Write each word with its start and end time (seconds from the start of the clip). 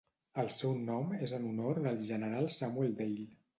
El 0.43 0.47
seu 0.55 0.73
nom 0.87 1.13
és 1.27 1.35
en 1.39 1.45
honor 1.51 1.83
del 1.89 2.01
general 2.09 2.53
Samuel 2.57 2.99
Dale. 3.05 3.31